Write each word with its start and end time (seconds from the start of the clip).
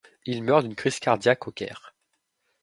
Il 0.25 0.41
meurt 0.43 0.63
d'une 0.63 0.73
crise 0.73 0.97
cardiaque 0.97 1.47
au 1.47 1.51
Caire. 1.51 1.93